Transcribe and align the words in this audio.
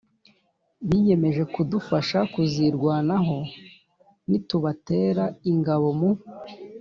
biyemeje 0.87 1.43
kudufasha 1.53 2.19
kuzirwanaho. 2.33 3.37
Nitubatere 4.29 5.23
ingabo 5.51 5.87
mu 5.99 6.09